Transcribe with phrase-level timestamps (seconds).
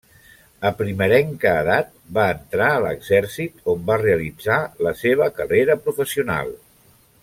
[0.69, 6.55] A primerenca edat va entrar a l'Exèrcit, on va realitzar la seva carrera professional.